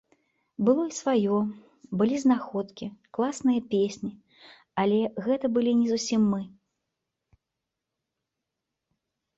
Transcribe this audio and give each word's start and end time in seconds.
Было 0.67 0.83
і 0.85 0.93
сваё, 0.99 1.35
былі 1.99 2.15
знаходкі, 2.23 2.87
класныя 3.17 3.59
песні, 3.75 4.11
але 4.85 4.99
гэта 5.27 5.45
былі 5.59 5.71
не 5.85 5.93
зусім 5.93 6.27
мы. 6.33 6.43